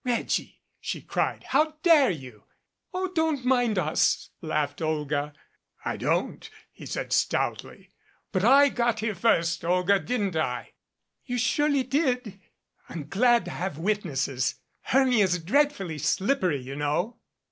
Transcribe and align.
"Reggie," 0.03 0.59
she 0.79 0.99
cried, 0.99 1.43
"how 1.43 1.75
dare 1.83 2.09
you!" 2.09 2.45
"Oh, 2.91 3.09
don't 3.13 3.45
mind 3.45 3.77
us," 3.77 4.31
laughed 4.41 4.81
Olga. 4.81 5.31
"I 5.85 5.95
don't" 5.95 6.49
he 6.73 6.87
said 6.87 7.13
stoutly. 7.13 7.91
"But 8.31 8.43
I 8.43 8.69
got 8.69 9.01
here 9.01 9.13
first, 9.13 9.63
Olga, 9.63 9.99
didn't 9.99 10.35
I?" 10.35 10.71
"You 11.25 11.37
surely 11.37 11.83
did" 11.83 12.39
"I'm 12.89 13.09
glad 13.09 13.45
to 13.45 13.51
have 13.51 13.77
witnesses. 13.77 14.55
Hermia's 14.85 15.37
dreadfully 15.37 15.99
slippery, 15.99 16.59
you 16.61 16.75
know." 16.75 17.19